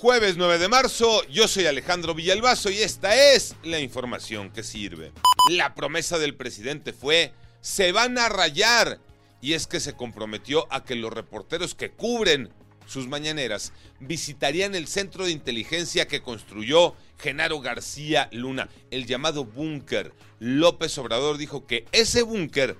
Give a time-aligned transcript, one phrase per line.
[0.00, 5.10] Jueves 9 de marzo, yo soy Alejandro Villalbazo y esta es la información que sirve.
[5.50, 9.00] La promesa del presidente fue, se van a rayar.
[9.40, 12.48] Y es que se comprometió a que los reporteros que cubren
[12.86, 20.12] sus mañaneras visitarían el centro de inteligencia que construyó Genaro García Luna, el llamado búnker.
[20.38, 22.76] López Obrador dijo que ese búnker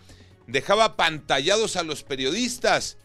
[0.47, 2.97] dejaba pantallados a los periodistas.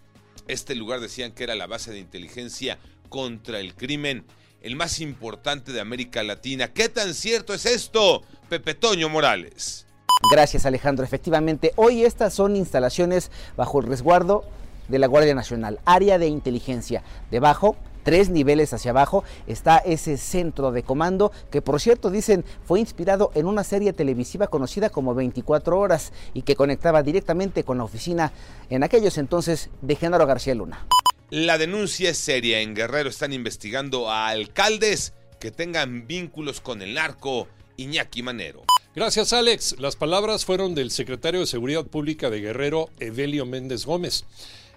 [0.47, 2.77] Este lugar decían que era la base de inteligencia
[3.09, 4.25] contra el crimen,
[4.61, 6.73] el más importante de América Latina.
[6.73, 9.85] ¿Qué tan cierto es esto, Pepe Toño Morales?
[10.31, 11.03] Gracias Alejandro.
[11.05, 14.43] Efectivamente, hoy estas son instalaciones bajo el resguardo
[14.87, 17.03] de la Guardia Nacional, área de inteligencia.
[17.31, 22.79] Debajo tres niveles hacia abajo está ese centro de comando que por cierto dicen fue
[22.79, 27.85] inspirado en una serie televisiva conocida como 24 horas y que conectaba directamente con la
[27.85, 28.31] oficina
[28.69, 30.85] en aquellos entonces de Genaro García Luna.
[31.33, 32.61] La denuncia es seria.
[32.61, 38.63] En Guerrero están investigando a alcaldes que tengan vínculos con el narco Iñaki Manero.
[38.95, 39.77] Gracias, Alex.
[39.79, 44.25] Las palabras fueron del secretario de Seguridad Pública de Guerrero, Evelio Méndez Gómez.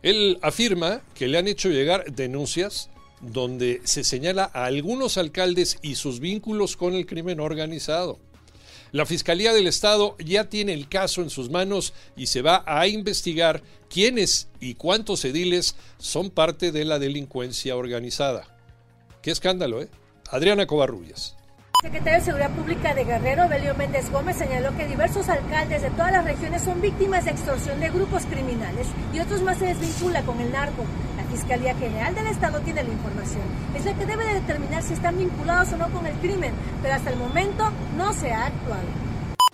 [0.02, 2.88] Él afirma que le han hecho llegar denuncias
[3.20, 8.18] donde se señala a algunos alcaldes y sus vínculos con el crimen organizado.
[8.92, 12.86] La Fiscalía del Estado ya tiene el caso en sus manos y se va a
[12.86, 18.44] investigar quiénes y cuántos ediles son parte de la delincuencia organizada.
[19.22, 19.88] Qué escándalo, ¿eh?
[20.30, 21.36] Adriana Covarrubias.
[21.82, 25.90] El secretario de Seguridad Pública de Guerrero, Belio Méndez Gómez, señaló que diversos alcaldes de
[25.90, 30.22] todas las regiones son víctimas de extorsión de grupos criminales y otros más se desvincula
[30.22, 30.84] con el narco.
[31.26, 33.42] La Fiscalía General del Estado tiene la información.
[33.74, 36.52] Es la que debe de determinar si están vinculados o no con el crimen,
[36.82, 38.84] pero hasta el momento no se ha actuado.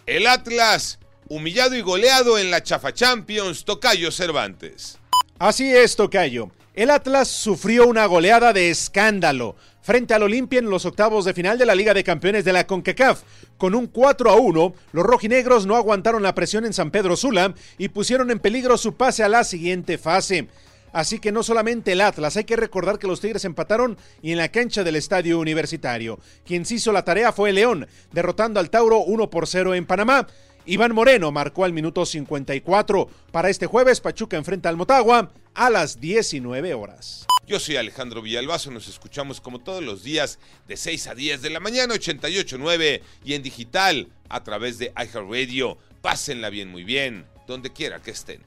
[0.06, 0.98] El Atlas,
[1.28, 4.98] humillado y goleado en la Chafa Champions, Tocayo Cervantes.
[5.38, 6.50] Así es, Tocayo.
[6.74, 11.58] El Atlas sufrió una goleada de escándalo frente al Olimpia en los octavos de final
[11.58, 13.22] de la Liga de Campeones de la CONCACAF.
[13.56, 17.54] Con un 4 a 1, los rojinegros no aguantaron la presión en San Pedro Sula
[17.78, 20.48] y pusieron en peligro su pase a la siguiente fase.
[20.92, 24.38] Así que no solamente el Atlas, hay que recordar que los Tigres empataron y en
[24.38, 26.18] la cancha del estadio universitario.
[26.44, 30.26] Quien se hizo la tarea fue León, derrotando al Tauro 1 por 0 en Panamá.
[30.64, 33.08] Iván Moreno marcó al minuto 54.
[33.32, 37.26] Para este jueves, Pachuca enfrenta al Motagua a las 19 horas.
[37.46, 40.38] Yo soy Alejandro Villalbazo, nos escuchamos como todos los días
[40.68, 45.76] de 6 a 10 de la mañana, 88.9 y en digital a través de iHeartRadio.
[46.00, 48.40] Pásenla bien, muy bien, donde quiera que estén.